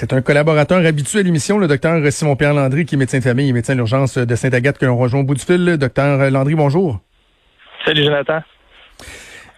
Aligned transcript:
C'est 0.00 0.12
un 0.12 0.22
collaborateur 0.22 0.86
habitué 0.86 1.18
à 1.18 1.22
l'émission, 1.24 1.58
le 1.58 1.66
docteur 1.66 2.00
Simon-Pierre 2.12 2.54
Landry, 2.54 2.84
qui 2.84 2.94
est 2.94 2.98
médecin 2.98 3.18
de 3.18 3.24
famille 3.24 3.48
et 3.48 3.52
médecin 3.52 3.74
d'urgence 3.74 4.16
de 4.16 4.36
Sainte-Agathe, 4.36 4.78
que 4.78 4.86
l'on 4.86 4.96
rejoint 4.96 5.22
au 5.22 5.24
bout 5.24 5.34
du 5.34 5.44
fil. 5.44 5.76
Docteur 5.76 6.30
Landry, 6.30 6.54
bonjour. 6.54 7.00
Salut, 7.84 8.04
Jonathan. 8.04 8.40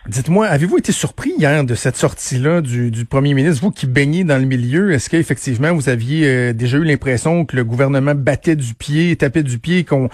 Dites-moi, 0.06 0.46
avez-vous 0.46 0.78
été 0.78 0.92
surpris 0.92 1.34
hier 1.36 1.62
de 1.62 1.74
cette 1.74 1.96
sortie-là 1.96 2.62
du, 2.62 3.04
premier 3.04 3.34
ministre, 3.34 3.62
vous 3.62 3.70
qui 3.70 3.86
baignez 3.86 4.24
dans 4.24 4.38
le 4.38 4.46
milieu? 4.46 4.92
Est-ce 4.92 5.10
qu'effectivement 5.10 5.74
vous 5.74 5.90
aviez 5.90 6.26
euh, 6.26 6.52
déjà 6.54 6.78
eu 6.78 6.84
l'impression 6.84 7.44
que 7.44 7.54
le 7.54 7.62
gouvernement 7.62 8.14
battait 8.14 8.56
du 8.56 8.72
pied, 8.72 9.14
tapait 9.16 9.42
du 9.42 9.58
pied, 9.58 9.84
qu'on 9.84 10.08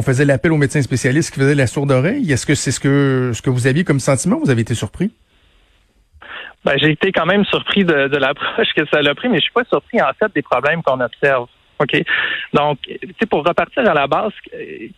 faisait 0.00 0.24
l'appel 0.24 0.52
aux 0.52 0.56
médecins 0.56 0.80
spécialistes 0.80 1.30
qui 1.30 1.40
faisaient 1.40 1.54
la 1.54 1.66
sourde 1.66 1.92
oreille? 1.92 2.32
Est-ce 2.32 2.46
que 2.46 2.54
c'est 2.54 2.70
ce 2.70 2.80
que 2.80 3.32
ce 3.34 3.42
que 3.42 3.50
vous 3.50 3.66
aviez 3.66 3.84
comme 3.84 4.00
sentiment? 4.00 4.40
Vous 4.42 4.48
avez 4.48 4.62
été 4.62 4.74
surpris? 4.74 5.12
Ben, 6.64 6.74
j'ai 6.76 6.90
été 6.90 7.12
quand 7.12 7.26
même 7.26 7.44
surpris 7.44 7.84
de, 7.84 8.08
de 8.08 8.16
l'approche 8.16 8.68
que 8.76 8.84
ça 8.86 8.98
a 8.98 9.14
pris, 9.14 9.28
mais 9.28 9.38
je 9.38 9.42
suis 9.42 9.52
pas 9.52 9.64
surpris 9.64 10.00
en 10.02 10.10
fait 10.18 10.32
des 10.34 10.42
problèmes 10.42 10.82
qu'on 10.82 11.00
observe. 11.00 11.46
OK? 11.80 12.02
Donc, 12.52 12.78
pour 13.30 13.46
repartir 13.46 13.88
à 13.88 13.94
la 13.94 14.06
base, 14.06 14.32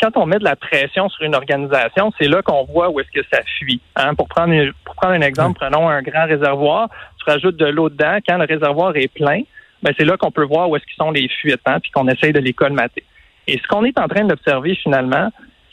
quand 0.00 0.16
on 0.16 0.26
met 0.26 0.38
de 0.38 0.44
la 0.44 0.56
pression 0.56 1.08
sur 1.08 1.24
une 1.24 1.34
organisation, 1.34 2.12
c'est 2.18 2.28
là 2.28 2.42
qu'on 2.42 2.64
voit 2.64 2.90
où 2.90 3.00
est-ce 3.00 3.10
que 3.10 3.26
ça 3.32 3.42
fuit. 3.58 3.80
Hein? 3.96 4.14
Pour 4.14 4.28
prendre 4.28 4.54
pour 4.84 4.94
prendre 4.94 5.14
un 5.14 5.20
exemple, 5.20 5.58
prenons 5.60 5.88
un 5.88 6.02
grand 6.02 6.26
réservoir, 6.26 6.88
tu 7.18 7.30
rajoutes 7.30 7.56
de 7.56 7.66
l'eau 7.66 7.88
dedans, 7.88 8.18
quand 8.26 8.38
le 8.38 8.46
réservoir 8.46 8.96
est 8.96 9.12
plein, 9.12 9.42
ben 9.82 9.92
c'est 9.98 10.04
là 10.04 10.16
qu'on 10.16 10.30
peut 10.30 10.44
voir 10.44 10.68
où 10.68 10.76
est-ce 10.76 10.84
qu'ils 10.84 10.96
sont 10.96 11.10
les 11.10 11.28
fuites, 11.28 11.60
hein, 11.66 11.80
puis 11.80 11.90
qu'on 11.90 12.08
essaye 12.08 12.32
de 12.32 12.40
les 12.40 12.52
colmater. 12.52 13.04
Et 13.46 13.58
ce 13.58 13.66
qu'on 13.68 13.84
est 13.84 13.98
en 13.98 14.08
train 14.08 14.24
d'observer 14.24 14.74
finalement, 14.76 15.30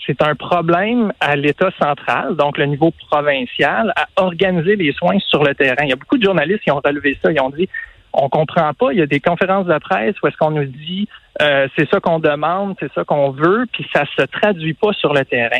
c'est 0.07 0.21
un 0.23 0.35
problème 0.35 1.11
à 1.19 1.35
l'État 1.35 1.69
central, 1.79 2.35
donc 2.35 2.57
le 2.57 2.65
niveau 2.65 2.91
provincial, 3.11 3.93
à 3.95 4.07
organiser 4.15 4.75
les 4.77 4.93
soins 4.93 5.19
sur 5.27 5.43
le 5.43 5.53
terrain. 5.53 5.83
Il 5.83 5.89
y 5.89 5.93
a 5.93 5.97
beaucoup 5.97 6.17
de 6.17 6.23
journalistes 6.23 6.61
qui 6.61 6.71
ont 6.71 6.81
relevé 6.83 7.17
ça. 7.21 7.31
Ils 7.31 7.41
ont 7.41 7.49
dit 7.49 7.67
on 8.13 8.29
comprend 8.29 8.73
pas. 8.73 8.93
Il 8.93 8.99
y 8.99 9.01
a 9.01 9.05
des 9.05 9.19
conférences 9.19 9.67
de 9.67 9.77
presse 9.77 10.15
où 10.23 10.27
est-ce 10.27 10.37
qu'on 10.37 10.51
nous 10.51 10.65
dit 10.65 11.07
euh, 11.41 11.67
c'est 11.77 11.89
ça 11.89 11.99
qu'on 11.99 12.19
demande, 12.19 12.75
c'est 12.79 12.91
ça 12.93 13.03
qu'on 13.03 13.31
veut, 13.31 13.65
puis 13.71 13.85
ça 13.93 14.05
se 14.17 14.23
traduit 14.23 14.73
pas 14.73 14.93
sur 14.93 15.13
le 15.13 15.23
terrain. 15.25 15.59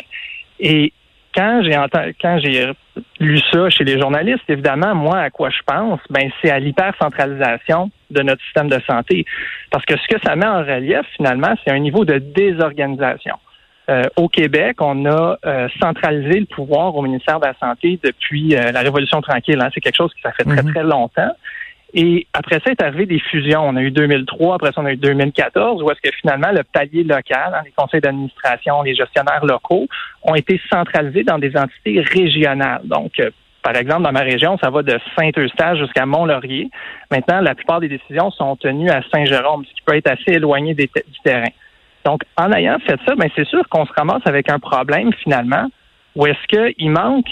Et 0.58 0.92
quand 1.34 1.62
j'ai 1.62 1.76
quand 2.20 2.38
j'ai 2.42 2.72
lu 3.20 3.38
ça 3.52 3.70
chez 3.70 3.84
les 3.84 4.00
journalistes, 4.00 4.48
évidemment, 4.48 4.94
moi, 4.94 5.18
à 5.18 5.30
quoi 5.30 5.50
je 5.50 5.60
pense, 5.64 6.00
ben 6.10 6.30
c'est 6.40 6.50
à 6.50 6.58
l'hypercentralisation 6.58 7.90
de 8.10 8.22
notre 8.22 8.42
système 8.44 8.68
de 8.68 8.80
santé. 8.86 9.24
Parce 9.70 9.84
que 9.84 9.96
ce 9.96 10.08
que 10.08 10.20
ça 10.24 10.34
met 10.34 10.46
en 10.46 10.64
relief, 10.64 11.06
finalement, 11.16 11.54
c'est 11.62 11.70
un 11.70 11.78
niveau 11.78 12.04
de 12.04 12.18
désorganisation. 12.18 13.36
Euh, 13.90 14.02
au 14.16 14.28
Québec, 14.28 14.76
on 14.80 15.06
a 15.06 15.38
euh, 15.46 15.68
centralisé 15.80 16.40
le 16.40 16.46
pouvoir 16.46 16.94
au 16.94 17.00
ministère 17.00 17.40
de 17.40 17.46
la 17.46 17.54
Santé 17.58 17.98
depuis 18.02 18.54
euh, 18.54 18.70
la 18.70 18.80
Révolution 18.80 19.22
tranquille. 19.22 19.58
Hein. 19.60 19.70
C'est 19.74 19.80
quelque 19.80 19.96
chose 19.96 20.12
qui 20.12 20.20
ça 20.20 20.32
fait 20.32 20.44
très, 20.44 20.62
mhm. 20.62 20.72
très 20.72 20.84
longtemps. 20.84 21.30
Et 21.94 22.26
après 22.34 22.60
ça 22.62 22.70
est 22.70 22.82
arrivé 22.82 23.06
des 23.06 23.18
fusions. 23.18 23.62
On 23.66 23.74
a 23.76 23.80
eu 23.80 23.90
2003, 23.90 24.56
après 24.56 24.72
ça 24.72 24.82
on 24.82 24.84
a 24.84 24.92
eu 24.92 24.96
2014, 24.96 25.82
où 25.82 25.90
est-ce 25.90 26.02
que 26.02 26.14
finalement 26.20 26.52
le 26.52 26.62
palier 26.64 27.02
local, 27.02 27.54
hein, 27.54 27.62
les 27.64 27.72
conseils 27.74 28.02
d'administration, 28.02 28.82
les 28.82 28.94
gestionnaires 28.94 29.46
locaux, 29.46 29.86
ont 30.22 30.34
été 30.34 30.60
centralisés 30.70 31.24
dans 31.24 31.38
des 31.38 31.56
entités 31.56 32.02
régionales. 32.02 32.82
Donc, 32.84 33.12
par 33.62 33.74
exemple, 33.74 34.02
dans 34.02 34.12
ma 34.12 34.20
région, 34.20 34.58
ça 34.62 34.68
va 34.68 34.82
de 34.82 34.98
Saint-Eustache 35.18 35.78
jusqu'à 35.78 36.04
Mont-Laurier. 36.04 36.68
Maintenant, 37.10 37.40
la 37.40 37.54
plupart 37.54 37.80
des 37.80 37.88
décisions 37.88 38.30
sont 38.32 38.56
tenues 38.56 38.90
à 38.90 39.00
Saint-Jérôme, 39.10 39.64
ce 39.64 39.74
qui 39.74 39.80
peut 39.86 39.96
être 39.96 40.10
assez 40.10 40.36
éloigné 40.36 40.74
du 40.74 40.88
terrain. 41.24 41.48
Donc, 42.08 42.22
en 42.38 42.50
ayant 42.52 42.78
fait 42.78 42.98
ça, 43.06 43.14
ben, 43.16 43.28
c'est 43.36 43.46
sûr 43.46 43.68
qu'on 43.68 43.84
se 43.84 43.92
ramasse 43.92 44.22
avec 44.24 44.50
un 44.50 44.58
problème 44.58 45.12
finalement 45.12 45.66
où 46.16 46.26
est-ce 46.26 46.46
qu'il 46.46 46.90
manque 46.90 47.28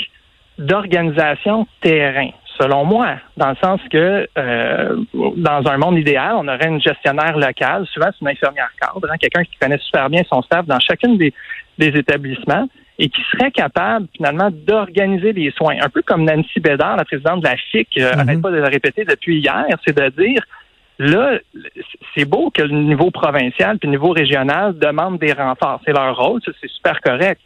d'organisation 0.59 1.67
terrain, 1.81 2.29
selon 2.61 2.85
moi, 2.85 3.15
dans 3.39 3.49
le 3.49 3.57
sens 3.57 3.81
que 3.91 4.29
euh, 4.37 4.97
dans 5.15 5.63
un 5.67 5.79
monde 5.79 5.99
idéal, 5.99 6.35
on 6.37 6.47
aurait 6.47 6.69
une 6.69 6.83
gestionnaire 6.83 7.39
locale, 7.39 7.87
souvent 7.87 8.09
c'est 8.13 8.21
une 8.21 8.29
infirmière 8.29 8.69
cadre, 8.79 9.11
hein, 9.11 9.17
quelqu'un 9.19 9.45
qui 9.45 9.57
connaît 9.57 9.79
super 9.79 10.11
bien 10.11 10.21
son 10.29 10.43
staff 10.43 10.67
dans 10.67 10.79
chacune 10.79 11.17
des, 11.17 11.33
établissements 11.79 12.69
et 12.99 13.09
qui 13.09 13.23
serait 13.33 13.53
capable 13.53 14.09
finalement 14.15 14.51
d'organiser 14.51 15.33
les 15.33 15.53
soins. 15.53 15.77
Un 15.81 15.89
peu 15.89 16.03
comme 16.03 16.25
Nancy 16.25 16.61
Bédard, 16.61 16.97
la 16.97 17.07
présidente 17.07 17.41
de 17.41 17.49
la 17.49 17.57
FIC, 17.57 17.89
euh, 17.97 18.11
mm-hmm. 18.11 18.21
arrête 18.21 18.43
pas 18.43 18.51
de 18.51 18.57
le 18.57 18.69
répéter 18.69 19.07
depuis 19.07 19.39
hier, 19.39 19.65
c'est 19.87 19.97
de 19.97 20.09
dire 20.23 20.43
Là, 20.99 21.39
c'est 22.15 22.25
beau 22.25 22.51
que 22.51 22.63
le 22.63 22.75
niveau 22.75 23.11
provincial 23.11 23.79
puis 23.79 23.87
le 23.87 23.93
niveau 23.93 24.11
régional 24.11 24.79
demandent 24.79 25.19
des 25.19 25.33
renforts. 25.33 25.81
C'est 25.85 25.93
leur 25.93 26.17
rôle, 26.17 26.41
c'est 26.45 26.71
super 26.71 27.01
correct. 27.01 27.41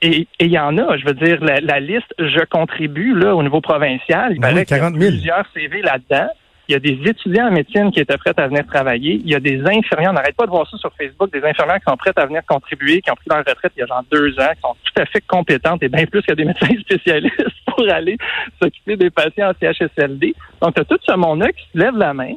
Et 0.00 0.28
il 0.38 0.46
y 0.46 0.58
en 0.58 0.78
a, 0.78 0.96
je 0.96 1.04
veux 1.04 1.14
dire, 1.14 1.38
la, 1.42 1.80
liste 1.80 2.14
je 2.18 2.44
contribue 2.44 3.14
là 3.14 3.34
au 3.34 3.42
niveau 3.42 3.60
provincial. 3.60 4.32
Il 4.32 4.40
ben 4.40 4.50
paraît 4.50 4.64
qu'il 4.64 4.76
y 4.76 4.80
a 4.80 4.90
plusieurs 4.90 5.44
CV 5.52 5.82
là-dedans. 5.82 6.28
Il 6.68 6.72
y 6.72 6.76
a 6.76 6.78
des 6.78 7.10
étudiants 7.10 7.48
en 7.48 7.50
médecine 7.50 7.90
qui 7.90 7.98
étaient 7.98 8.16
prêts 8.16 8.32
à 8.36 8.46
venir 8.46 8.64
travailler. 8.64 9.20
Il 9.24 9.28
y 9.28 9.34
a 9.34 9.40
des 9.40 9.60
infirmières, 9.60 10.10
on 10.10 10.14
n'arrête 10.14 10.36
pas 10.36 10.46
de 10.46 10.50
voir 10.50 10.70
ça 10.70 10.78
sur 10.78 10.92
Facebook, 10.96 11.32
des 11.32 11.44
infirmières 11.44 11.78
qui 11.78 11.90
sont 11.90 11.96
prêtes 11.96 12.16
à 12.16 12.24
venir 12.24 12.42
contribuer, 12.46 13.02
qui 13.02 13.10
ont 13.10 13.16
pris 13.16 13.28
leur 13.28 13.40
retraite 13.40 13.72
il 13.76 13.80
y 13.80 13.82
a 13.82 13.86
genre 13.86 14.04
deux 14.10 14.38
ans, 14.38 14.52
qui 14.54 14.60
sont 14.60 14.76
tout 14.84 15.02
à 15.02 15.04
fait 15.06 15.20
compétentes 15.26 15.82
et 15.82 15.88
bien 15.88 16.06
plus 16.06 16.22
que 16.22 16.32
des 16.32 16.44
médecins 16.44 16.74
spécialistes 16.80 17.42
pour 17.66 17.86
aller 17.90 18.16
s'occuper 18.62 18.96
des 18.96 19.10
patients 19.10 19.50
en 19.50 19.52
CHSLD. 19.60 20.34
Donc, 20.62 20.74
tu 20.74 20.80
as 20.80 20.84
tout 20.84 20.98
ce 21.02 21.16
monde-là 21.16 21.50
qui 21.52 21.64
se 21.72 21.78
lève 21.78 21.96
la 21.96 22.14
main, 22.14 22.34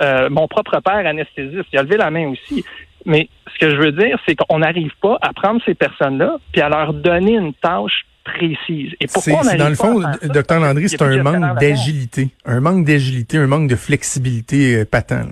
euh, 0.00 0.28
mon 0.30 0.48
propre 0.48 0.80
père 0.80 1.06
anesthésiste, 1.06 1.66
il 1.72 1.78
a 1.78 1.82
levé 1.82 1.96
la 1.96 2.10
main 2.10 2.28
aussi. 2.28 2.64
Mais 3.04 3.28
ce 3.54 3.58
que 3.58 3.70
je 3.70 3.76
veux 3.76 3.92
dire, 3.92 4.18
c'est 4.26 4.34
qu'on 4.34 4.58
n'arrive 4.58 4.92
pas 5.00 5.18
à 5.22 5.32
prendre 5.32 5.60
ces 5.64 5.74
personnes-là 5.74 6.36
puis 6.52 6.60
à 6.60 6.68
leur 6.68 6.92
donner 6.92 7.34
une 7.34 7.54
tâche 7.54 8.04
précise. 8.24 8.92
Et 9.00 9.06
pourquoi 9.06 9.40
on 9.42 9.56
Dans 9.56 9.68
le 9.68 9.74
fond, 9.74 10.02
docteur 10.24 10.60
Landry, 10.60 10.88
c'est 10.88 11.00
un 11.00 11.22
manque 11.22 11.58
d'agilité. 11.58 12.28
Un 12.44 12.60
manque 12.60 12.84
d'agilité, 12.84 13.38
un 13.38 13.46
manque 13.46 13.68
de 13.68 13.76
flexibilité 13.76 14.76
euh, 14.76 14.84
patent. 14.84 15.28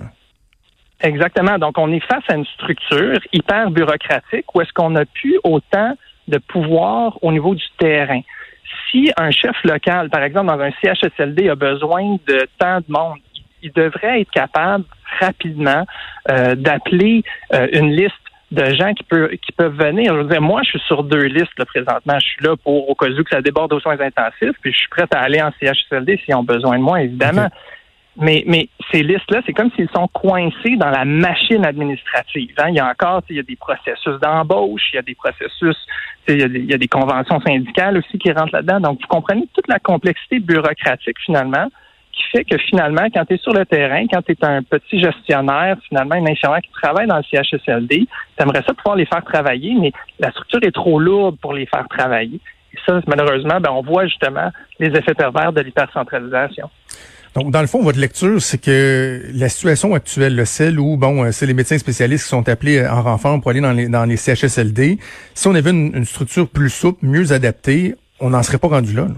Exactement. 1.01 1.59
Donc, 1.59 1.77
on 1.77 1.91
est 1.91 1.99
face 1.99 2.23
à 2.27 2.35
une 2.35 2.45
structure 2.45 3.19
hyper 3.31 3.69
bureaucratique 3.69 4.45
où 4.55 4.61
est-ce 4.61 4.73
qu'on 4.73 4.91
n'a 4.91 5.05
plus 5.05 5.37
autant 5.43 5.95
de 6.27 6.39
pouvoir 6.39 7.17
au 7.21 7.31
niveau 7.31 7.53
du 7.55 7.63
terrain. 7.77 8.21
Si 8.89 9.11
un 9.17 9.31
chef 9.31 9.55
local, 9.63 10.09
par 10.09 10.23
exemple, 10.23 10.47
dans 10.47 10.59
un 10.59 10.71
CHSLD, 10.81 11.49
a 11.49 11.55
besoin 11.55 12.17
de 12.27 12.47
tant 12.57 12.79
de 12.79 12.85
monde, 12.89 13.19
il 13.61 13.71
devrait 13.71 14.21
être 14.21 14.31
capable 14.31 14.85
rapidement 15.19 15.85
euh, 16.29 16.55
d'appeler 16.55 17.23
euh, 17.53 17.67
une 17.73 17.91
liste 17.91 18.13
de 18.51 18.63
gens 18.75 18.93
qui, 18.93 19.03
peuvent 19.03 19.31
qui 19.31 19.51
peuvent 19.51 19.75
venir. 19.75 20.13
Je 20.13 20.21
veux 20.21 20.29
dire, 20.29 20.41
moi, 20.41 20.61
je 20.63 20.69
suis 20.69 20.81
sur 20.87 21.03
deux 21.03 21.23
listes 21.23 21.57
là, 21.57 21.65
présentement. 21.65 22.17
Je 22.19 22.27
suis 22.27 22.45
là 22.45 22.55
pour 22.55 22.89
au 22.89 22.95
cas 22.95 23.07
où 23.07 23.23
que 23.23 23.29
ça 23.29 23.41
déborde 23.41 23.73
aux 23.73 23.79
soins 23.79 23.99
intensifs, 23.99 24.55
puis 24.61 24.71
je 24.71 24.77
suis 24.77 24.89
prêt 24.89 25.05
à 25.11 25.19
aller 25.19 25.41
en 25.41 25.51
CHSLD 25.59 26.21
s'ils 26.23 26.35
ont 26.35 26.43
besoin 26.43 26.77
de 26.77 26.83
moi, 26.83 27.01
évidemment. 27.01 27.49
Mais, 28.19 28.43
mais 28.47 28.67
ces 28.91 29.03
listes-là, 29.03 29.41
c'est 29.45 29.53
comme 29.53 29.69
s'ils 29.75 29.89
sont 29.93 30.07
coincés 30.07 30.75
dans 30.77 30.89
la 30.89 31.05
machine 31.05 31.63
administrative. 31.63 32.55
Hein. 32.57 32.69
Il 32.69 32.75
y 32.75 32.79
a 32.79 32.87
encore, 32.87 33.21
il 33.29 33.35
y 33.35 33.39
a 33.39 33.43
des 33.43 33.55
processus 33.55 34.19
d'embauche, 34.21 34.81
il 34.91 34.95
y 34.95 34.99
a 34.99 35.03
des 35.03 35.13
processus, 35.13 35.77
il 36.27 36.39
y 36.39 36.43
a 36.43 36.47
des, 36.47 36.59
il 36.59 36.71
y 36.71 36.73
a 36.73 36.79
des 36.79 36.87
conventions 36.87 37.39
syndicales 37.41 37.97
aussi 37.97 38.17
qui 38.17 38.31
rentrent 38.31 38.53
là-dedans. 38.53 38.79
Donc, 38.79 39.01
vous 39.01 39.07
comprenez 39.07 39.47
toute 39.53 39.67
la 39.67 39.77
complexité 39.77 40.39
bureaucratique 40.39 41.17
finalement 41.23 41.67
qui 42.17 42.23
fait 42.31 42.43
que 42.43 42.57
finalement, 42.57 43.07
quand 43.13 43.25
tu 43.25 43.35
es 43.35 43.37
sur 43.37 43.53
le 43.53 43.65
terrain, 43.65 44.05
quand 44.11 44.21
tu 44.21 44.31
es 44.31 44.45
un 44.45 44.63
petit 44.63 44.99
gestionnaire, 44.99 45.77
finalement, 45.87 46.15
une 46.15 46.29
infirmière 46.29 46.61
qui 46.61 46.71
travaille 46.71 47.07
dans 47.07 47.17
le 47.17 47.23
CHSLD, 47.23 48.07
tu 48.37 48.43
aimerais 48.43 48.63
ça 48.65 48.73
pouvoir 48.73 48.95
les 48.95 49.05
faire 49.05 49.23
travailler, 49.23 49.75
mais 49.79 49.91
la 50.19 50.31
structure 50.31 50.59
est 50.63 50.71
trop 50.71 50.99
lourde 50.99 51.37
pour 51.39 51.53
les 51.53 51.65
faire 51.67 51.87
travailler. 51.89 52.39
Et 52.73 52.77
ça, 52.85 52.99
malheureusement, 53.07 53.59
ben, 53.61 53.71
on 53.71 53.81
voit 53.81 54.05
justement 54.07 54.51
les 54.79 54.87
effets 54.87 55.13
pervers 55.13 55.53
de 55.53 55.61
l'hypercentralisation. 55.61 56.69
Donc, 57.35 57.51
dans 57.51 57.61
le 57.61 57.67
fond, 57.67 57.83
votre 57.83 57.99
lecture, 57.99 58.41
c'est 58.41 58.59
que 58.59 59.21
la 59.31 59.47
situation 59.47 59.93
actuelle, 59.93 60.35
le 60.35 60.45
celle 60.45 60.79
où, 60.79 60.97
bon, 60.97 61.23
euh, 61.23 61.31
c'est 61.31 61.45
les 61.45 61.53
médecins 61.53 61.77
spécialistes 61.77 62.23
qui 62.23 62.29
sont 62.29 62.49
appelés 62.49 62.79
euh, 62.79 62.91
en 62.91 63.03
renfort 63.03 63.39
pour 63.39 63.51
aller 63.51 63.61
dans 63.61 63.73
les, 63.73 63.87
dans 63.87 64.05
les 64.05 64.17
CHSLD, 64.17 64.97
si 65.35 65.47
on 65.47 65.53
avait 65.53 65.69
une, 65.69 66.03
structure 66.03 66.47
plus 66.47 66.71
souple, 66.71 67.05
mieux 67.05 67.33
adaptée, 67.33 67.93
on 68.19 68.31
n'en 68.31 68.41
serait 68.41 68.57
pas 68.57 68.69
rendu 68.69 68.93
là. 68.93 69.03
là. 69.03 69.13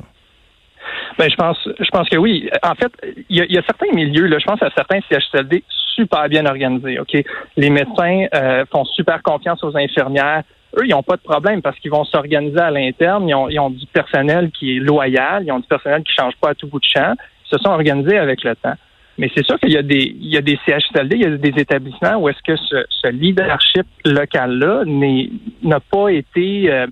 Ben, 1.19 1.29
je 1.29 1.35
pense, 1.35 1.57
je 1.77 1.89
pense 1.91 2.07
que 2.07 2.15
oui. 2.15 2.49
En 2.63 2.75
fait, 2.75 2.93
il 3.29 3.35
y 3.35 3.57
a, 3.57 3.61
certains 3.63 3.93
milieux, 3.93 4.27
là, 4.27 4.39
je 4.39 4.45
pense 4.45 4.63
à 4.63 4.69
certains 4.69 4.99
CHSLD 5.11 5.65
super 5.93 6.29
bien 6.29 6.45
organisés. 6.45 6.97
Ok, 6.97 7.11
les 7.57 7.69
médecins 7.69 8.27
euh, 8.33 8.63
font 8.71 8.85
super 8.85 9.21
confiance 9.21 9.61
aux 9.65 9.75
infirmières. 9.77 10.43
Eux, 10.77 10.85
ils 10.85 10.91
n'ont 10.91 11.03
pas 11.03 11.17
de 11.17 11.21
problème 11.21 11.61
parce 11.61 11.77
qu'ils 11.79 11.91
vont 11.91 12.05
s'organiser 12.05 12.59
à 12.59 12.71
l'interne. 12.71 13.27
Ils 13.27 13.35
ont, 13.35 13.49
ils 13.49 13.59
ont 13.59 13.69
du 13.69 13.85
personnel 13.87 14.49
qui 14.51 14.77
est 14.77 14.79
loyal. 14.79 15.43
Ils 15.45 15.51
ont 15.51 15.59
du 15.59 15.67
personnel 15.67 16.03
qui 16.03 16.13
change 16.13 16.35
pas 16.39 16.51
à 16.51 16.55
tout 16.55 16.67
bout 16.67 16.79
de 16.79 16.85
champ. 16.85 17.15
Ils 17.45 17.49
se 17.49 17.57
sont 17.57 17.71
organisés 17.71 18.17
avec 18.17 18.41
le 18.45 18.55
temps. 18.55 18.75
Mais 19.17 19.29
c'est 19.35 19.45
sûr 19.45 19.59
qu'il 19.59 19.73
y 19.73 19.77
a 19.77 19.81
des 19.81 20.15
il 20.21 20.33
y 20.33 20.37
a 20.37 20.41
des 20.41 20.57
CHSLD, 20.65 21.17
il 21.17 21.21
y 21.21 21.25
a 21.25 21.35
des 21.35 21.61
établissements 21.61 22.15
où 22.15 22.29
est-ce 22.29 22.41
que 22.47 22.55
ce, 22.55 23.09
leadership 23.09 23.85
local-là 24.05 24.83
n'a 24.85 25.79
pas 25.81 26.07
été 26.13 26.71
euh, 26.71 26.87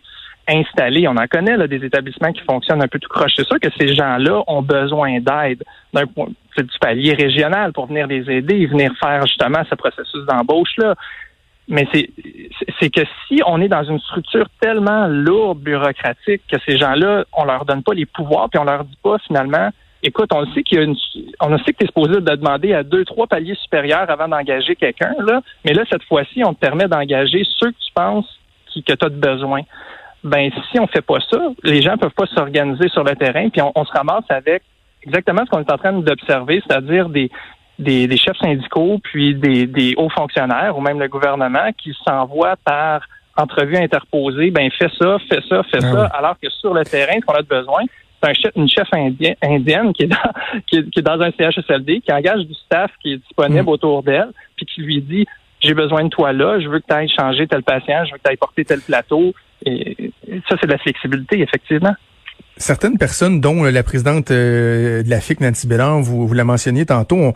installé. 0.48 1.08
On 1.08 1.18
en 1.18 1.28
connaît 1.28 1.58
là, 1.58 1.68
des 1.68 1.84
établissements 1.84 2.32
qui 2.32 2.42
fonctionnent 2.42 2.84
un 2.84 2.88
peu 2.88 3.00
tout 3.00 3.10
croche. 3.10 3.34
C'est 3.36 3.46
sûr 3.46 3.60
que 3.60 3.70
ces 3.78 3.94
gens-là 3.94 4.44
ont 4.48 4.62
besoin 4.62 5.20
d'aide 5.20 5.64
d'un 5.94 6.04
du 6.06 6.80
palier 6.82 7.14
régional 7.14 7.72
pour 7.72 7.86
venir 7.86 8.08
les 8.08 8.30
aider, 8.32 8.66
venir 8.66 8.92
faire 9.00 9.26
justement 9.28 9.62
ce 9.70 9.76
processus 9.76 10.26
d'embauche-là. 10.26 10.96
Mais 11.68 11.88
c'est 11.92 12.90
que 12.90 13.02
si 13.28 13.42
on 13.46 13.62
est 13.62 13.68
dans 13.68 13.84
une 13.84 14.00
structure 14.00 14.48
tellement 14.62 15.08
lourde, 15.08 15.60
bureaucratique, 15.60 16.42
que 16.50 16.58
ces 16.66 16.78
gens-là, 16.78 17.26
on 17.34 17.44
leur 17.44 17.66
donne 17.66 17.84
pas 17.84 17.94
les 17.94 18.06
pouvoirs, 18.06 18.50
puis 18.50 18.60
on 18.60 18.64
leur 18.64 18.86
dit 18.86 18.98
pas 19.04 19.18
finalement 19.28 19.70
écoute, 20.04 20.30
on 20.34 20.46
sait 20.54 20.64
qu'il 20.64 20.78
y 20.78 20.82
a 20.82 20.84
une, 20.84 20.96
on 21.42 21.58
sait 21.60 21.74
que 21.74 21.80
tu 21.80 21.84
es 21.84 21.88
supposé 21.88 22.22
de 22.22 22.36
demander 22.36 22.74
à 22.74 22.84
deux, 22.84 23.06
trois 23.06 23.28
paliers 23.28 23.56
supérieurs 23.56 24.10
avant 24.10 24.28
d'engager 24.28 24.76
quelqu'un, 24.76 25.14
là. 25.20 25.42
Mais 25.66 25.74
là, 25.74 25.84
cette 25.90 26.04
fois-ci, 26.04 26.44
on 26.46 26.54
te 26.54 26.60
permet 26.60 26.88
d'engager 26.88 27.44
ceux 27.60 27.72
que 27.72 27.78
tu 27.78 27.92
penses 27.94 28.40
qui, 28.68 28.84
que 28.84 28.94
tu 28.94 29.06
as 29.06 29.10
besoin. 29.10 29.62
Ben, 30.28 30.52
si 30.72 30.80
on 30.80 30.88
fait 30.88 31.02
pas 31.02 31.20
ça, 31.30 31.38
les 31.64 31.82
gens 31.82 31.98
peuvent 31.98 32.12
pas 32.12 32.26
s'organiser 32.28 32.90
sur 32.90 33.04
le 33.04 33.16
terrain, 33.16 33.50
puis 33.50 33.62
on, 33.62 33.86
se 33.86 33.92
ramasse 33.92 34.26
avec 34.30 34.64
exactement 35.04 35.44
ce 35.46 35.50
qu'on 35.50 35.62
est 35.62 35.72
en 35.72 35.78
train 35.78 35.94
d'observer, 35.94 36.62
c'est-à-dire 36.68 37.10
des, 37.10 37.30
des, 37.80 38.18
chefs 38.18 38.38
syndicaux, 38.38 39.00
puis 39.04 39.36
des, 39.36 39.68
des 39.68 39.94
hauts 39.98 40.10
fonctionnaires, 40.10 40.78
ou 40.78 40.82
même 40.82 41.00
le 41.00 41.08
gouvernement, 41.08 41.72
qui 41.78 41.96
s'envoient 42.06 42.58
par 42.66 43.02
entrevue 43.38 43.78
interposée, 43.78 44.52
ben 44.52 44.70
fais 44.72 44.90
ça, 45.00 45.18
fais 45.30 45.42
ça, 45.48 45.64
fais 45.64 45.80
ah 45.84 45.92
ça, 45.92 46.06
alors 46.08 46.36
que 46.42 46.50
sur 46.50 46.74
le 46.74 46.84
terrain, 46.84 47.14
ce 47.20 47.26
qu'on 47.26 47.36
a 47.36 47.42
besoin, 47.44 47.84
c'est 48.22 48.30
un 48.30 48.34
chef, 48.34 48.52
une 48.56 48.68
chef 48.68 48.88
indienne 48.94 49.94
qui 49.94 50.04
est, 50.04 50.08
dans, 50.08 50.32
qui, 50.66 50.78
est, 50.78 51.02
dans 51.02 51.22
un 51.22 51.32
CHSLD, 51.32 52.02
qui 52.02 52.12
engage 52.12 52.46
du 52.46 52.54
staff 52.56 52.92
qui 53.02 53.14
est 53.14 53.18
disponible 53.18 53.66
mm. 53.66 53.70
autour 53.70 54.04
d'elle, 54.04 54.32
puis 54.56 54.66
qui 54.66 54.82
lui 54.82 55.02
dit 55.02 55.26
j'ai 55.60 55.74
besoin 55.74 56.04
de 56.04 56.10
toi 56.10 56.34
là, 56.34 56.60
je 56.60 56.68
veux 56.68 56.80
que 56.80 56.86
tu 56.88 56.94
ailles 56.94 57.10
changer 57.10 57.48
tel 57.48 57.64
patient, 57.64 58.06
je 58.06 58.12
veux 58.12 58.18
que 58.18 58.24
tu 58.24 58.30
ailles 58.30 58.38
porter 58.38 58.66
tel 58.66 58.82
plateau. 58.82 59.34
Et, 59.66 60.12
ça, 60.50 60.56
c'est 60.60 60.68
de 60.68 60.72
la 60.72 60.78
flexibilité, 60.78 61.42
effectivement. 61.42 61.96
Certaines 62.58 62.98
personnes, 62.98 63.40
dont 63.40 63.64
la 63.64 63.84
présidente 63.84 64.32
euh, 64.32 65.04
de 65.04 65.10
la 65.10 65.20
FIC, 65.22 65.42
Nancy 65.42 65.68
Bélan, 65.68 66.02
vous, 66.02 66.28
vous 66.28 66.34
la 66.34 66.44
mentionniez 66.44 66.86
tantôt, 66.86 67.34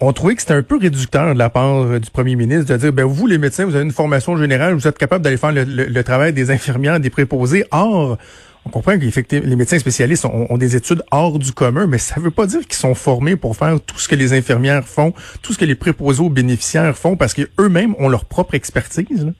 ont, 0.00 0.12
trouvé 0.12 0.34
que 0.34 0.40
c'était 0.40 0.54
un 0.54 0.62
peu 0.62 0.78
réducteur 0.78 1.34
de 1.34 1.38
la 1.38 1.50
part 1.50 1.82
euh, 1.82 2.00
du 2.00 2.10
premier 2.10 2.36
ministre 2.36 2.72
de 2.72 2.78
dire, 2.78 2.92
ben 2.92 3.04
vous, 3.04 3.26
les 3.26 3.38
médecins, 3.38 3.64
vous 3.64 3.74
avez 3.74 3.84
une 3.84 3.92
formation 3.92 4.36
générale, 4.36 4.74
vous 4.74 4.88
êtes 4.88 4.98
capable 4.98 5.24
d'aller 5.24 5.36
faire 5.36 5.52
le, 5.52 6.02
travail 6.02 6.32
des 6.32 6.50
infirmières, 6.50 7.00
des 7.00 7.10
préposés. 7.10 7.64
Or, 7.70 8.16
on 8.64 8.70
comprend 8.70 8.98
que 8.98 9.36
les 9.36 9.56
médecins 9.56 9.78
spécialistes 9.78 10.24
ont, 10.24 10.56
des 10.56 10.76
études 10.76 11.02
hors 11.10 11.38
du 11.38 11.52
commun, 11.52 11.86
mais 11.86 11.98
ça 11.98 12.18
ne 12.18 12.24
veut 12.24 12.30
pas 12.30 12.46
dire 12.46 12.60
qu'ils 12.60 12.74
sont 12.74 12.94
formés 12.94 13.36
pour 13.36 13.56
faire 13.56 13.80
tout 13.80 13.98
ce 13.98 14.08
que 14.08 14.14
les 14.14 14.32
infirmières 14.32 14.84
font, 14.84 15.12
tout 15.42 15.52
ce 15.52 15.58
que 15.58 15.64
les 15.64 15.74
préposés 15.74 16.22
aux 16.22 16.30
bénéficiaires 16.30 16.96
font, 16.96 17.16
parce 17.16 17.34
qu'eux-mêmes 17.34 17.94
ont 17.98 18.08
leur 18.08 18.24
propre 18.24 18.54
expertise. 18.54 19.32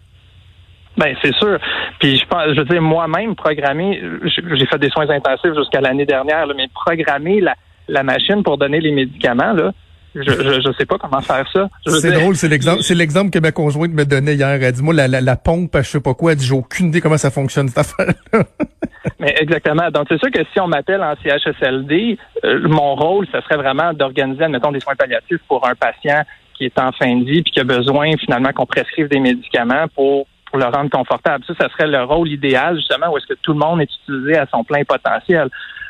Ben 0.96 1.14
c'est 1.22 1.34
sûr. 1.36 1.58
Puis 1.98 2.18
je 2.18 2.26
pense, 2.26 2.48
je 2.54 2.60
veux 2.60 2.66
dire 2.66 2.82
moi-même 2.82 3.34
programmer, 3.34 4.02
j'ai 4.24 4.66
fait 4.66 4.78
des 4.78 4.90
soins 4.90 5.08
intensifs 5.08 5.54
jusqu'à 5.56 5.80
l'année 5.80 6.06
dernière, 6.06 6.46
mais 6.54 6.68
programmer 6.74 7.40
la, 7.40 7.54
la 7.88 8.02
machine 8.02 8.42
pour 8.42 8.58
donner 8.58 8.80
les 8.80 8.92
médicaments 8.92 9.52
là, 9.52 9.72
je, 10.14 10.20
je, 10.22 10.72
sais 10.78 10.84
pas 10.84 10.98
comment 10.98 11.20
faire 11.20 11.48
ça. 11.52 11.68
C'est 11.86 12.12
drôle, 12.12 12.36
c'est 12.36 12.48
l'exemple, 12.48 12.82
c'est 12.82 12.94
l'exemple 12.94 13.30
que 13.30 13.38
ma 13.38 13.52
conjointe 13.52 13.92
me 13.92 14.04
donnait 14.04 14.34
hier. 14.34 14.48
Elle 14.48 14.72
dit 14.72 14.82
moi 14.82 14.92
la, 14.92 15.08
la, 15.08 15.20
la 15.20 15.36
pompe, 15.36 15.74
je 15.78 15.82
sais 15.82 16.00
pas 16.00 16.14
quoi. 16.14 16.32
Elle 16.32 16.38
dit 16.38 16.46
j'ai 16.46 16.54
aucune 16.54 16.88
idée 16.88 17.00
comment 17.00 17.16
ça 17.16 17.30
fonctionne 17.30 17.68
cette 17.68 17.78
affaire-là. 17.78 18.44
Mais 19.18 19.34
exactement. 19.40 19.90
Donc 19.90 20.06
c'est 20.08 20.18
sûr 20.18 20.30
que 20.30 20.40
si 20.52 20.60
on 20.60 20.68
m'appelle 20.68 21.02
en 21.02 21.14
CHSLD, 21.22 22.18
euh, 22.44 22.68
mon 22.68 22.94
rôle, 22.94 23.26
ce 23.32 23.40
serait 23.40 23.56
vraiment 23.56 23.92
d'organiser, 23.94 24.44
admettons, 24.44 24.72
des 24.72 24.80
soins 24.80 24.94
palliatifs 24.94 25.40
pour 25.48 25.66
un 25.66 25.74
patient 25.74 26.22
qui 26.54 26.66
est 26.66 26.78
en 26.78 26.92
fin 26.92 27.16
de 27.16 27.24
vie 27.24 27.42
puis 27.42 27.52
qui 27.52 27.60
a 27.60 27.64
besoin 27.64 28.10
finalement 28.18 28.52
qu'on 28.52 28.66
prescrive 28.66 29.08
des 29.08 29.20
médicaments 29.20 29.86
pour 29.94 30.26
pour 30.52 30.60
le 30.60 30.66
rendre 30.66 30.90
confortable. 30.90 31.44
Ça, 31.46 31.54
ça 31.58 31.68
serait 31.70 31.88
le 31.88 32.04
rôle 32.04 32.28
idéal 32.28 32.76
justement 32.76 33.10
où 33.10 33.16
est-ce 33.16 33.26
que 33.26 33.38
tout 33.40 33.54
le 33.54 33.58
monde 33.58 33.80
est 33.80 33.90
utilisé 34.02 34.36
à 34.36 34.46
son 34.46 34.62
plein 34.62 34.84
potentiel. 34.84 35.48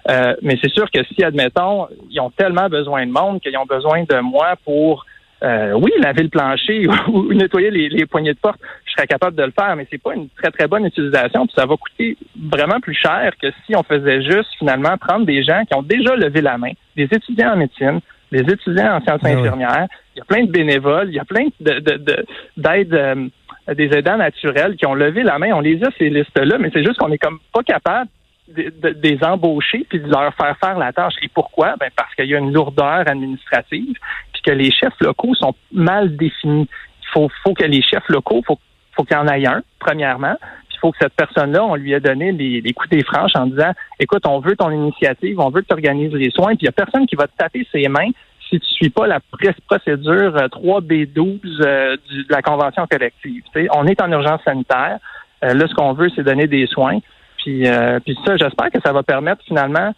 Euh, 0.08 0.34
mais 0.42 0.56
c'est 0.62 0.72
sûr 0.72 0.90
que 0.90 1.02
si, 1.04 1.22
admettons, 1.22 1.88
ils 2.10 2.20
ont 2.20 2.30
tellement 2.30 2.68
besoin 2.68 3.04
de 3.06 3.10
monde 3.10 3.40
qu'ils 3.40 3.56
ont 3.56 3.66
besoin 3.66 4.04
de 4.04 4.20
moi 4.20 4.54
pour 4.64 5.04
euh, 5.42 5.72
oui, 5.72 5.90
laver 5.98 6.22
le 6.22 6.28
plancher 6.28 6.86
ou 7.08 7.32
nettoyer 7.34 7.70
les, 7.70 8.06
poignées 8.06 8.32
de 8.32 8.38
porte, 8.38 8.60
je 8.84 8.92
serais 8.92 9.08
capable 9.08 9.36
de 9.36 9.42
le 9.42 9.50
faire, 9.50 9.74
mais 9.74 9.86
c'est 9.90 10.00
pas 10.00 10.14
une 10.14 10.28
très 10.28 10.52
très 10.52 10.68
bonne 10.68 10.86
utilisation, 10.86 11.46
puis 11.46 11.54
ça 11.56 11.66
va 11.66 11.76
coûter 11.76 12.16
vraiment 12.36 12.78
plus 12.78 12.94
cher 12.94 13.32
que 13.40 13.48
si 13.66 13.74
on 13.74 13.82
faisait 13.82 14.22
juste 14.22 14.50
finalement 14.58 14.96
prendre 14.98 15.26
des 15.26 15.42
gens 15.42 15.64
qui 15.64 15.74
ont 15.74 15.82
déjà 15.82 16.14
levé 16.14 16.42
la 16.42 16.58
main, 16.58 16.70
des 16.96 17.08
étudiants 17.10 17.54
en 17.54 17.56
médecine, 17.56 18.00
des 18.30 18.40
étudiants 18.40 18.96
en 18.96 19.00
sciences 19.00 19.20
ah 19.24 19.28
infirmières, 19.28 19.86
il 20.14 20.18
y 20.18 20.22
a 20.22 20.24
plein 20.24 20.44
de 20.44 20.50
bénévoles, 20.50 21.08
il 21.08 21.14
y 21.14 21.18
a 21.18 21.24
plein 21.24 21.46
de 21.60 22.24
d'aides 22.56 22.94
euh, 22.94 23.28
des 23.68 23.96
aidants 23.96 24.16
naturels 24.16 24.76
qui 24.76 24.86
ont 24.86 24.94
levé 24.94 25.22
la 25.22 25.38
main, 25.38 25.52
on 25.52 25.60
les 25.60 25.82
a 25.84 25.90
ces 25.98 26.10
listes-là, 26.10 26.58
mais 26.58 26.70
c'est 26.72 26.84
juste 26.84 26.98
qu'on 26.98 27.12
est 27.12 27.18
comme 27.18 27.38
pas 27.52 27.62
capable 27.62 28.10
des 28.48 29.18
embaucher 29.22 29.86
puis 29.88 30.00
de 30.00 30.08
leur 30.08 30.34
faire 30.34 30.56
faire 30.58 30.78
la 30.78 30.92
tâche. 30.92 31.14
Et 31.22 31.28
pourquoi? 31.28 31.76
Ben 31.78 31.90
parce 31.96 32.14
qu'il 32.14 32.26
y 32.26 32.34
a 32.34 32.38
une 32.38 32.52
lourdeur 32.52 33.08
administrative 33.08 33.96
puis 34.32 34.42
que 34.44 34.50
les 34.50 34.70
chefs 34.70 34.98
locaux 35.00 35.34
sont 35.34 35.54
mal 35.70 36.16
définis. 36.16 36.68
Il 37.02 37.08
faut, 37.12 37.30
faut 37.44 37.54
que 37.54 37.64
les 37.64 37.82
chefs 37.82 38.08
locaux, 38.08 38.42
faut, 38.46 38.58
faut 38.92 39.04
qu'il 39.04 39.16
y 39.16 39.20
en 39.20 39.28
ait 39.28 39.46
un, 39.46 39.62
premièrement. 39.78 40.36
Puis 40.68 40.76
il 40.76 40.78
faut 40.80 40.90
que 40.90 40.98
cette 41.00 41.14
personne-là, 41.14 41.64
on 41.64 41.76
lui 41.76 41.92
ait 41.92 42.00
donné 42.00 42.32
les, 42.32 42.60
les 42.60 42.72
coups 42.72 42.90
des 42.90 43.04
franches 43.04 43.36
en 43.36 43.46
disant, 43.46 43.72
écoute, 44.00 44.26
on 44.26 44.40
veut 44.40 44.56
ton 44.56 44.70
initiative, 44.70 45.38
on 45.38 45.50
veut 45.50 45.62
que 45.62 45.68
tu 45.68 45.74
organises 45.74 46.12
les 46.12 46.30
soins, 46.30 46.56
puis 46.56 46.62
il 46.62 46.66
y 46.66 46.68
a 46.68 46.72
personne 46.72 47.06
qui 47.06 47.16
va 47.16 47.28
te 47.28 47.36
taper 47.36 47.66
ses 47.70 47.86
mains 47.88 48.10
si 48.52 48.60
tu 48.60 48.66
suis 48.74 48.90
pas 48.90 49.06
la 49.06 49.20
procédure 49.66 50.34
3B12 50.34 51.18
euh, 51.18 51.64
euh, 51.64 51.96
de 52.10 52.26
la 52.32 52.42
convention 52.42 52.86
collective. 52.86 53.42
on 53.72 53.86
est 53.86 54.00
en 54.02 54.12
urgence 54.12 54.40
sanitaire. 54.44 54.98
Euh, 55.44 55.54
là, 55.54 55.66
ce 55.66 55.74
qu'on 55.74 55.94
veut, 55.94 56.08
c'est 56.14 56.22
donner 56.22 56.46
des 56.46 56.66
soins. 56.66 56.98
Puis, 57.38 57.66
euh, 57.66 57.98
puis 58.00 58.16
ça, 58.26 58.36
j'espère 58.36 58.70
que 58.70 58.78
ça 58.84 58.92
va 58.92 59.02
permettre 59.02 59.42
finalement 59.44 59.92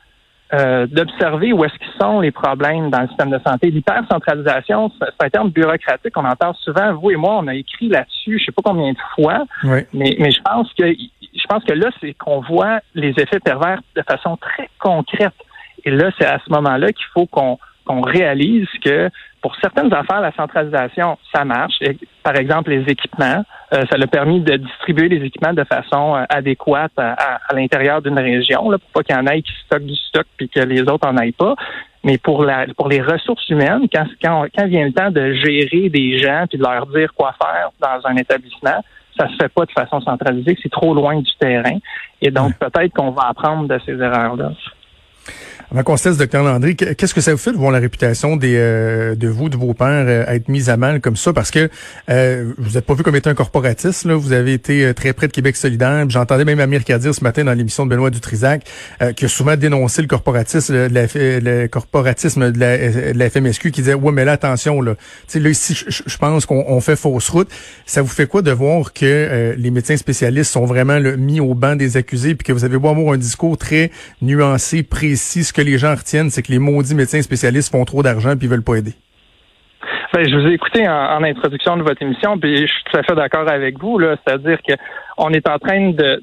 d'observer 0.92 1.52
où 1.52 1.64
est-ce 1.64 1.74
qu'ils 1.78 2.00
sont 2.00 2.20
les 2.20 2.30
problèmes 2.30 2.88
dans 2.88 3.00
le 3.00 3.08
système 3.08 3.30
de 3.30 3.40
santé. 3.44 3.72
L'hypercentralisation, 3.72 4.88
c'est 5.00 5.26
un 5.26 5.28
terme 5.28 5.50
bureaucratique 5.50 6.14
qu'on 6.14 6.24
entend 6.24 6.54
souvent. 6.54 6.94
Vous 6.94 7.10
et 7.10 7.16
moi, 7.16 7.38
on 7.38 7.48
a 7.48 7.54
écrit 7.54 7.88
là-dessus, 7.88 8.38
je 8.38 8.44
sais 8.44 8.52
pas 8.52 8.62
combien 8.64 8.92
de 8.92 8.98
fois, 9.16 9.46
mais, 9.64 10.14
mais 10.20 10.30
je 10.30 10.40
pense 10.42 10.72
que 10.74 10.84
je 10.92 11.46
pense 11.48 11.64
que 11.64 11.72
là, 11.72 11.90
c'est 12.00 12.14
qu'on 12.14 12.38
voit 12.38 12.78
les 12.94 13.10
effets 13.18 13.40
pervers 13.40 13.80
de 13.96 14.02
façon 14.02 14.36
très 14.36 14.70
concrète. 14.78 15.34
Et 15.84 15.90
là, 15.90 16.12
c'est 16.16 16.26
à 16.26 16.38
ce 16.38 16.52
moment-là 16.52 16.92
qu'il 16.92 17.06
faut 17.12 17.26
qu'on 17.26 17.58
qu'on 17.84 18.00
réalise 18.00 18.68
que 18.84 19.10
pour 19.42 19.54
certaines 19.56 19.92
affaires, 19.92 20.22
la 20.22 20.32
centralisation, 20.32 21.18
ça 21.34 21.44
marche. 21.44 21.78
Par 22.22 22.34
exemple, 22.36 22.70
les 22.70 22.90
équipements, 22.90 23.44
euh, 23.74 23.82
ça 23.90 23.96
a 24.00 24.06
permis 24.06 24.40
de 24.40 24.56
distribuer 24.56 25.08
les 25.08 25.24
équipements 25.26 25.52
de 25.52 25.64
façon 25.64 26.16
euh, 26.16 26.24
adéquate 26.30 26.92
à, 26.96 27.38
l'intérieur 27.52 28.00
d'une 28.00 28.18
région, 28.18 28.70
là, 28.70 28.78
pour 28.78 28.90
pas 28.90 29.02
qu'il 29.02 29.14
y 29.14 29.18
en 29.18 29.26
ait 29.26 29.42
qui 29.42 29.52
stockent 29.66 29.84
du 29.84 29.96
stock 29.96 30.26
puis 30.38 30.48
que 30.48 30.60
les 30.60 30.80
autres 30.82 31.06
en 31.06 31.16
aillent 31.18 31.32
pas. 31.32 31.54
Mais 32.04 32.16
pour 32.16 32.42
la 32.42 32.66
pour 32.76 32.88
les 32.88 33.02
ressources 33.02 33.48
humaines, 33.50 33.86
quand, 33.92 34.06
quand, 34.22 34.46
quand 34.56 34.66
vient 34.66 34.86
le 34.86 34.92
temps 34.92 35.10
de 35.10 35.34
gérer 35.34 35.90
des 35.90 36.18
gens 36.18 36.46
puis 36.48 36.58
de 36.58 36.62
leur 36.62 36.86
dire 36.86 37.12
quoi 37.14 37.34
faire 37.38 37.70
dans 37.80 38.08
un 38.08 38.16
établissement, 38.16 38.82
ça 39.18 39.28
se 39.28 39.36
fait 39.36 39.48
pas 39.48 39.64
de 39.64 39.72
façon 39.72 40.00
centralisée, 40.00 40.56
c'est 40.62 40.72
trop 40.72 40.94
loin 40.94 41.20
du 41.20 41.30
terrain. 41.38 41.78
Et 42.20 42.30
donc, 42.30 42.58
peut-être 42.58 42.92
qu'on 42.94 43.10
va 43.10 43.28
apprendre 43.28 43.68
de 43.68 43.78
ces 43.84 43.92
erreurs-là. 43.92 44.52
Avant 45.70 45.82
qu'on 45.82 45.96
se 45.96 46.36
Landry, 46.36 46.76
qu'est-ce 46.76 47.14
que 47.14 47.20
ça 47.20 47.32
vous 47.32 47.38
fait 47.38 47.52
de 47.52 47.56
voir 47.56 47.70
la 47.70 47.78
réputation 47.78 48.36
des, 48.36 48.56
euh, 48.56 49.14
de 49.14 49.28
vous, 49.28 49.48
de 49.48 49.56
vos 49.56 49.74
pères, 49.74 50.04
euh, 50.06 50.24
être 50.26 50.48
mise 50.48 50.68
à 50.68 50.76
mal 50.76 51.00
comme 51.00 51.16
ça? 51.16 51.32
Parce 51.32 51.50
que 51.50 51.68
euh, 52.10 52.52
vous 52.58 52.72
n'êtes 52.72 52.84
pas 52.84 52.94
vu 52.94 53.02
comme 53.02 53.16
étant 53.16 53.30
un 53.30 53.34
corporatiste, 53.34 54.04
là. 54.04 54.14
vous 54.14 54.32
avez 54.32 54.52
été 54.52 54.92
très 54.94 55.12
près 55.12 55.26
de 55.26 55.32
Québec 55.32 55.56
solidaire. 55.56 56.04
J'entendais 56.08 56.44
même 56.44 56.60
Amir 56.60 56.84
Kadir 56.84 57.14
ce 57.14 57.22
matin 57.22 57.44
dans 57.44 57.52
l'émission 57.52 57.86
de 57.86 57.90
Benoît 57.90 58.10
Dutrisac, 58.10 58.64
qui 59.16 59.24
a 59.24 59.28
souvent 59.28 59.56
dénoncé 59.56 60.02
le 60.02 60.08
corporatisme, 60.08 60.74
le 60.74 61.66
corporatisme 61.66 62.50
de 62.52 62.60
la, 62.60 63.30
FMSQ, 63.30 63.70
qui 63.70 63.80
disait, 63.82 63.94
ouais, 63.94 64.12
mais 64.12 64.24
là, 64.24 64.32
attention, 64.32 64.80
là, 64.80 64.94
sais 65.26 65.40
là 65.40 65.48
ici, 65.48 65.74
je 65.88 66.16
pense 66.16 66.46
qu'on 66.46 66.80
fait 66.80 66.96
fausse 66.96 67.28
route. 67.30 67.48
Ça 67.86 68.02
vous 68.02 68.08
fait 68.08 68.26
quoi 68.26 68.42
de 68.42 68.50
voir 68.50 68.92
que 68.92 69.54
les 69.56 69.70
médecins 69.70 69.96
spécialistes 69.96 70.52
sont 70.52 70.66
vraiment 70.66 71.00
mis 71.16 71.40
au 71.40 71.54
banc 71.54 71.76
des 71.76 71.96
accusés, 71.96 72.34
puis 72.34 72.44
que 72.44 72.52
vous 72.52 72.64
avez 72.64 72.78
beau 72.78 72.88
avoir 72.88 73.14
un 73.14 73.18
discours 73.18 73.56
très 73.56 73.90
nuancé, 74.22 74.82
précis, 74.82 75.44
que 75.54 75.62
les 75.62 75.78
gens 75.78 75.94
retiennent, 75.94 76.30
c'est 76.30 76.42
que 76.42 76.52
les 76.52 76.58
maudits 76.58 76.94
médecins 76.94 77.22
spécialistes 77.22 77.70
font 77.72 77.84
trop 77.84 78.02
d'argent 78.02 78.36
puis 78.36 78.48
veulent 78.48 78.64
pas 78.64 78.76
aider. 78.76 78.94
Ben, 80.14 80.28
je 80.28 80.36
vous 80.36 80.46
ai 80.46 80.52
écouté 80.52 80.88
en, 80.88 81.24
introduction 81.24 81.76
de 81.76 81.82
votre 81.82 82.00
émission, 82.00 82.38
puis 82.38 82.56
je 82.56 82.72
suis 82.72 82.84
tout 82.84 82.96
à 82.96 83.02
fait 83.02 83.16
d'accord 83.16 83.50
avec 83.50 83.80
vous. 83.80 84.00
C'est-à-dire 84.00 84.58
que 84.62 84.74
on 85.18 85.30
est 85.30 85.48
en 85.48 85.58
train 85.58 85.90
de, 85.90 86.22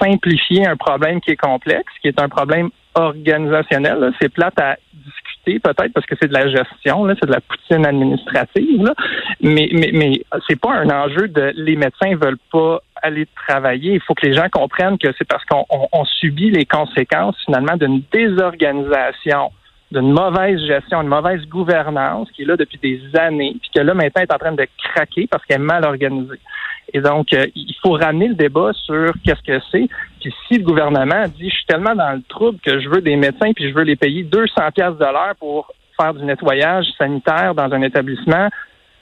simplifier 0.00 0.66
un 0.66 0.76
problème 0.76 1.20
qui 1.20 1.30
est 1.30 1.36
complexe, 1.36 1.92
qui 2.00 2.08
est 2.08 2.20
un 2.20 2.28
problème 2.28 2.70
organisationnel. 2.94 4.12
C'est 4.20 4.28
plate 4.28 4.58
à 4.58 4.76
discuter 4.92 5.60
peut-être 5.60 5.92
parce 5.92 6.04
que 6.04 6.16
c'est 6.20 6.26
de 6.26 6.34
la 6.34 6.48
gestion, 6.48 7.06
c'est 7.10 7.26
de 7.26 7.32
la 7.32 7.40
poutine 7.40 7.86
administrative. 7.86 8.92
Mais 9.40 9.68
mais 9.72 9.90
mais 9.92 10.22
c'est 10.48 10.60
pas 10.60 10.74
un 10.74 10.90
enjeu 10.90 11.28
de 11.28 11.52
les 11.54 11.76
médecins 11.76 12.16
veulent 12.16 12.42
pas 12.50 12.80
aller 13.02 13.26
travailler. 13.46 13.94
Il 13.94 14.00
faut 14.00 14.14
que 14.14 14.26
les 14.26 14.34
gens 14.34 14.48
comprennent 14.50 14.98
que 14.98 15.08
c'est 15.18 15.26
parce 15.26 15.44
qu'on 15.44 16.04
subit 16.04 16.50
les 16.50 16.64
conséquences 16.64 17.36
finalement 17.44 17.76
d'une 17.76 18.02
désorganisation 18.12 19.50
d'une 19.92 20.12
mauvaise 20.12 20.58
gestion, 20.66 21.02
une 21.02 21.08
mauvaise 21.08 21.44
gouvernance 21.46 22.30
qui 22.32 22.42
est 22.42 22.44
là 22.46 22.56
depuis 22.56 22.78
des 22.78 23.00
années, 23.18 23.56
puis 23.60 23.70
que 23.74 23.80
là 23.80 23.94
maintenant 23.94 24.22
est 24.22 24.32
en 24.32 24.38
train 24.38 24.52
de 24.52 24.66
craquer 24.78 25.26
parce 25.30 25.44
qu'elle 25.44 25.60
est 25.60 25.64
mal 25.64 25.84
organisée. 25.84 26.40
Et 26.94 27.00
donc, 27.00 27.32
euh, 27.32 27.46
il 27.54 27.74
faut 27.82 27.92
ramener 27.92 28.28
le 28.28 28.34
débat 28.34 28.72
sur 28.74 29.12
qu'est-ce 29.24 29.42
que 29.42 29.62
c'est. 29.70 29.88
Puis 30.20 30.34
si 30.48 30.58
le 30.58 30.64
gouvernement 30.64 31.24
dit, 31.28 31.48
je 31.48 31.54
suis 31.54 31.66
tellement 31.66 31.94
dans 31.94 32.12
le 32.12 32.22
trouble 32.28 32.58
que 32.60 32.80
je 32.80 32.88
veux 32.88 33.00
des 33.00 33.16
médecins, 33.16 33.52
puis 33.54 33.68
je 33.68 33.74
veux 33.74 33.84
les 33.84 33.96
payer 33.96 34.24
200 34.24 34.70
pièces 34.74 34.96
de 34.96 35.04
l'heure 35.04 35.34
pour 35.38 35.72
faire 36.00 36.14
du 36.14 36.24
nettoyage 36.24 36.86
sanitaire 36.98 37.54
dans 37.54 37.72
un 37.72 37.82
établissement, 37.82 38.48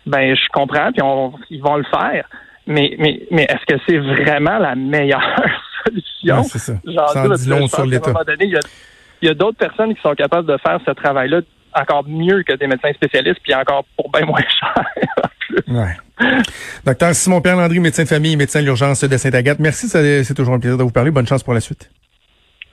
ben 0.07 0.35
je 0.35 0.49
comprends, 0.52 0.90
puis 0.92 1.02
ils 1.50 1.62
vont 1.62 1.76
le 1.76 1.85
faire. 1.85 2.25
Mais, 2.71 2.95
mais, 3.00 3.21
mais 3.33 3.43
est-ce 3.43 3.67
que 3.67 3.81
c'est 3.87 3.99
vraiment 3.99 4.59
la 4.59 4.77
meilleure 4.77 5.21
solution? 5.85 6.45
c'est 6.45 6.59
ça. 6.61 6.75
J'en 6.85 7.67
sur 7.67 7.85
l'État. 7.85 8.12
Il 8.41 9.27
y 9.27 9.29
a, 9.29 9.35
d'autres 9.35 9.59
personnes 9.59 9.93
qui 9.93 10.00
sont 10.00 10.15
capables 10.15 10.47
de 10.47 10.57
faire 10.59 10.79
ce 10.87 10.93
travail-là 10.93 11.41
encore 11.75 12.05
mieux 12.07 12.45
que 12.45 12.53
des 12.55 12.69
médecins 12.69 12.93
spécialistes, 12.93 13.41
puis 13.43 13.55
encore 13.55 13.85
pour 13.97 14.11
bien 14.11 14.25
moins 14.25 14.41
cher. 14.61 14.85
Ouais. 15.67 15.97
Docteur 16.87 17.12
Simon 17.15 17.41
Pierre 17.41 17.57
Landry, 17.57 17.81
médecin 17.81 18.05
de 18.05 18.09
famille, 18.09 18.37
médecin 18.37 18.61
de 18.61 18.67
l'urgence 18.67 19.03
de 19.03 19.17
Sainte-Agathe. 19.17 19.59
Merci, 19.59 19.89
c'est 19.89 20.35
toujours 20.35 20.55
un 20.55 20.61
plaisir 20.61 20.79
de 20.79 20.85
vous 20.85 20.93
parler. 20.93 21.11
Bonne 21.11 21.27
chance 21.27 21.43
pour 21.43 21.55
la 21.55 21.61
suite. 21.61 21.91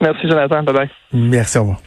Merci, 0.00 0.28
Jonathan. 0.28 0.62
Bye 0.62 0.74
bye. 0.74 0.90
Merci, 1.12 1.58
au 1.58 1.62
revoir. 1.62 1.80